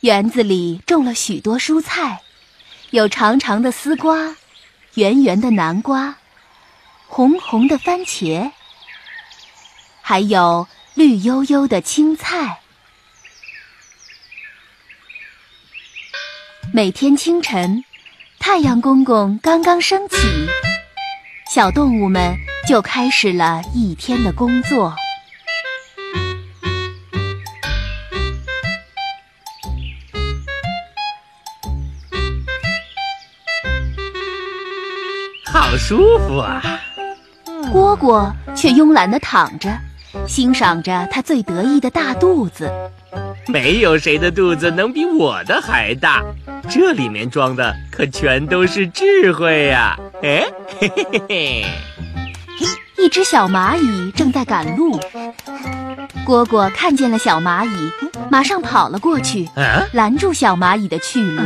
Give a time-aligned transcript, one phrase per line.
[0.00, 2.20] 园子里种了许多蔬菜，
[2.90, 4.36] 有长长的丝瓜，
[4.94, 6.16] 圆圆的南瓜，
[7.08, 8.52] 红红的番茄，
[10.02, 12.60] 还有绿油油的青菜。
[16.72, 17.82] 每天清晨，
[18.38, 20.16] 太阳公公刚刚升起，
[21.50, 22.36] 小动物们
[22.68, 24.94] 就开始了一天的工作。
[35.58, 36.62] 好舒服啊！
[37.72, 39.70] 蝈蝈却慵懒地躺着，
[40.28, 42.70] 欣赏着它最得意的大肚子。
[43.46, 46.22] 没有谁的肚子能比我的还大，
[46.68, 49.98] 这里面装的可全都是智慧呀！
[50.22, 50.44] 哎，
[50.78, 51.64] 嘿嘿嘿嘿！
[52.98, 55.00] 一只小蚂蚁正在赶路，
[56.26, 57.90] 蝈蝈看见了小蚂蚁，
[58.30, 59.48] 马上跑了过去，
[59.92, 61.42] 拦住小蚂蚁的去路。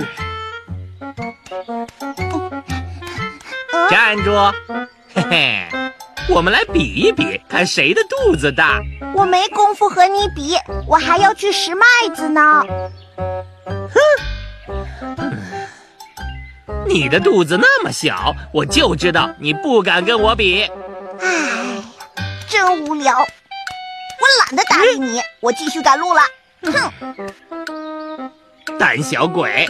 [4.10, 4.32] 站住！
[5.14, 5.68] 嘿嘿，
[6.28, 8.80] 我们来比一比，看谁的肚子大。
[9.14, 10.56] 我没工夫和你比，
[10.88, 12.64] 我还要去拾麦子呢。
[13.16, 14.00] 哼，
[16.88, 20.68] 你的肚子那么小，我就知道你不敢跟我比。
[21.20, 21.80] 唉，
[22.48, 23.24] 真无聊，我
[24.44, 26.20] 懒得搭理你，我继续赶路了。
[26.64, 28.28] 哼，
[28.76, 29.68] 胆小鬼！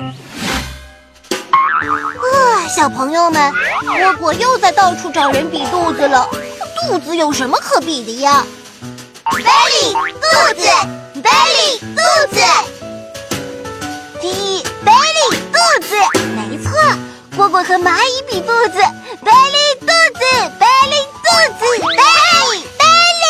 [2.41, 3.53] 啊，小朋友们，
[3.85, 6.29] 蝈蝈又在到处找人比肚子了。
[6.89, 8.45] 肚子有什么可比的呀
[9.25, 10.67] ？Belly，肚子
[11.23, 12.03] ，Belly，肚
[12.35, 12.41] 子。
[14.21, 15.95] 第一，Belly，肚子。
[16.37, 16.71] 没错，
[17.37, 18.79] 蝈蝈和蚂蚁比肚子
[19.23, 20.23] ，Belly，肚子
[20.59, 21.29] ，Belly，肚
[21.59, 21.63] 子
[21.99, 23.29] ，Belly，Belly。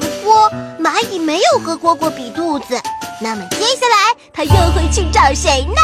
[0.00, 2.80] 不过蚂蚁没有和蝈蝈比肚子。
[3.22, 5.76] 那么接下来，他又会去找谁呢？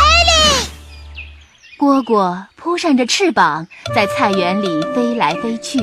[1.79, 5.79] 蝈蝈扑扇着翅膀，在菜园里飞来飞去，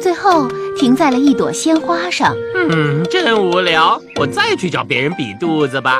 [0.00, 0.48] 最后
[0.78, 2.36] 停在了一朵鲜花上。
[2.54, 5.98] 嗯，真无聊，我再去找别人比肚子吧。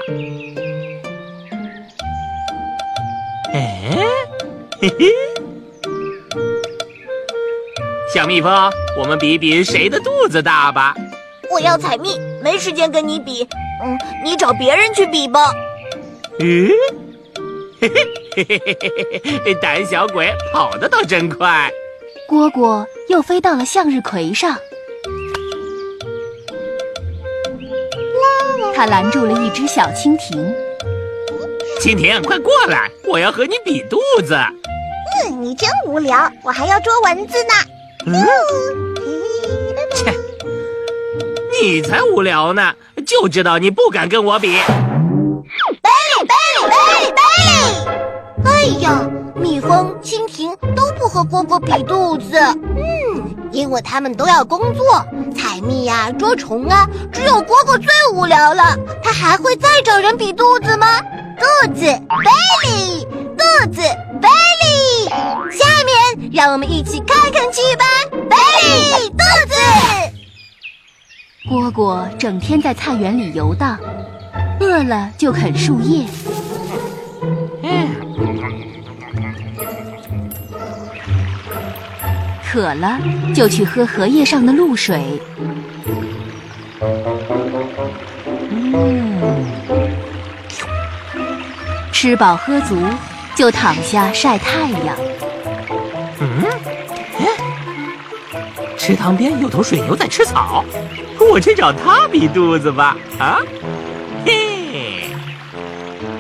[3.53, 3.99] 哎，
[4.81, 5.07] 嘿嘿，
[8.15, 10.95] 小蜜蜂，我们比比谁的肚子大吧。
[11.51, 13.49] 我要采蜜，没时间跟你比。
[13.83, 15.53] 嗯，你找别人去比吧。
[16.41, 16.69] 嗯，
[17.81, 17.95] 嘿嘿
[18.35, 21.71] 嘿嘿嘿嘿嘿，胆小鬼跑得倒真快。
[22.29, 24.57] 蝈蝈又飞到了向日葵上，
[28.75, 30.55] 它拦住了一只小蜻蜓。
[31.81, 34.35] 蜻蜓，快过来，我要和你比肚子。
[34.35, 37.55] 嗯，你真无聊，我还要捉蚊子呢。
[38.07, 38.27] 嗯，
[39.95, 40.13] 切，
[41.63, 42.75] 你才无聊呢。
[43.09, 44.59] 就知道你不敢跟我比。
[45.83, 47.89] Belly，Belly，Belly，Belly。
[48.45, 52.39] 哎呀，蜜蜂、蜻蜓都不和蝈蝈比肚子。
[52.39, 55.03] 嗯，因为他们都要工作，
[55.35, 56.87] 采蜜呀、捉虫啊。
[57.11, 61.01] 只有蝈蝈最无聊了，它还会再找人比肚子吗？
[61.41, 63.07] 肚子，Belly，
[63.39, 63.43] 肚
[63.73, 63.81] 子
[64.21, 65.09] ，Belly。
[65.51, 65.95] 下面
[66.31, 67.87] 让我们一起看看剧吧。
[71.49, 73.79] 蝈蝈整天在菜园里游荡，
[74.61, 76.05] 饿了就啃树叶，
[77.63, 77.89] 嗯
[82.45, 82.99] 渴了
[83.35, 85.19] 就去喝荷叶上的露水。
[88.51, 89.23] 嗯
[91.91, 92.77] 吃饱喝足
[93.35, 94.95] 就躺下晒太阳。
[98.77, 100.65] 池塘边有头水牛在吃草。
[101.31, 102.97] 我去找他比肚子吧！
[103.19, 103.39] 啊，
[104.25, 105.11] 嘿，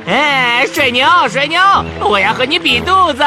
[0.07, 1.61] 哎，水牛，水牛，
[2.01, 3.25] 我要和你比肚子。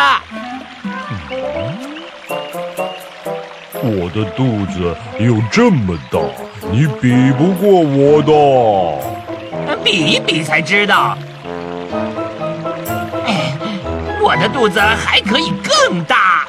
[3.84, 6.20] 我的肚子有这么大，
[6.72, 9.82] 你比不过我的。
[9.84, 11.18] 比一比才知道。
[13.26, 13.58] 哎，
[14.22, 16.48] 我的肚子还可以更大。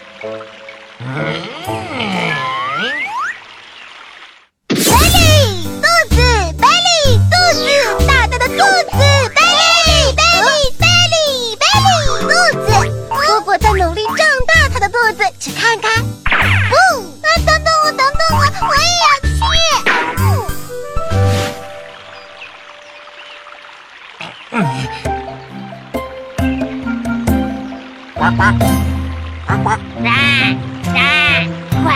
[28.23, 28.31] 快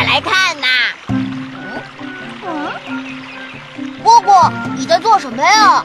[0.02, 0.66] 来看呐！
[4.02, 5.84] 蝈蝈，你在做什么呀？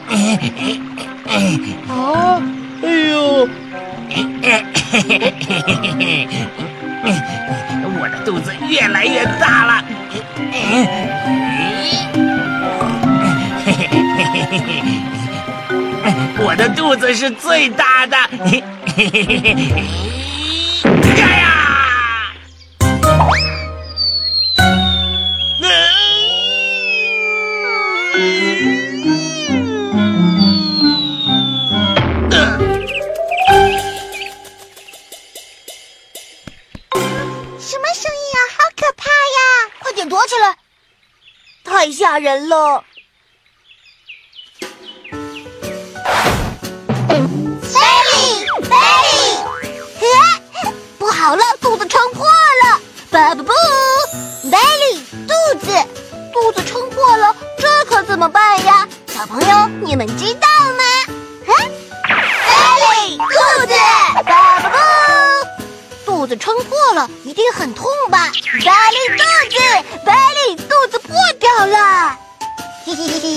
[1.88, 2.42] 啊！
[2.82, 3.48] 哎呦！
[8.00, 9.84] 我的肚子越来越大了。
[16.44, 18.16] 我的肚子是最大的。
[37.72, 38.38] 什么声音啊？
[38.58, 39.72] 好可怕呀！
[39.78, 40.58] 快点躲起来！
[41.64, 42.84] 太吓人了！
[47.08, 48.76] 贝利，贝
[49.08, 49.16] 利，
[50.02, 52.78] 哎，不好了，肚子撑破了！
[53.10, 53.50] 巴布布，
[54.50, 55.72] 贝利，肚子，
[56.30, 58.86] 肚子撑破了，这可怎么办呀？
[59.06, 60.46] 小朋友，你们知道
[66.32, 68.30] 子撑破了，一定很痛吧？
[68.64, 69.58] 百里肚子，
[70.06, 72.16] 百里肚子破掉了，
[72.86, 73.36] 嘿嘿嘿嘿。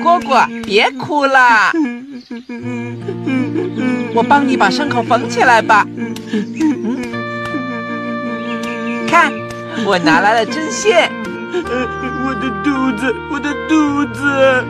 [0.00, 1.72] 蝈蝈，别哭了，
[4.14, 5.84] 我帮你把伤口缝起来吧。
[9.08, 9.32] 看，
[9.84, 11.10] 我拿来了针线。
[12.24, 14.64] 我的肚子，我的肚子。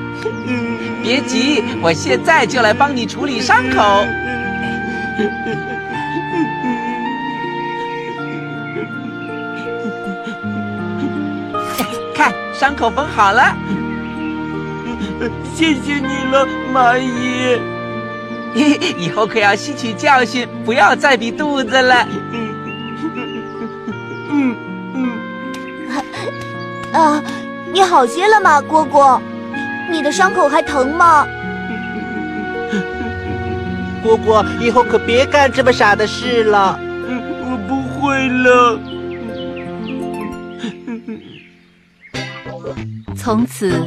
[1.02, 3.82] 别急，我现在就来帮你处理伤口。
[12.14, 13.54] 看，伤口缝好了。
[15.54, 17.60] 谢谢你了，蚂蚁。
[18.98, 22.06] 以后可要吸取教训，不要再比肚子了。
[24.30, 24.56] 嗯
[24.94, 25.12] 嗯。
[26.92, 27.22] 啊，
[27.72, 29.20] 你好些了吗，蝈蝈？
[29.92, 31.26] 你的伤口还疼吗？
[34.02, 36.76] 蝈蝈，以后可别干这么傻的事了。
[36.80, 38.78] 嗯，我不会了。
[43.14, 43.80] 从此，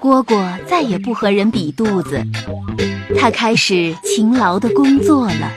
[0.00, 2.22] 蝈蝈再也不和人比肚子，
[3.18, 5.50] 它开始勤劳的工作了。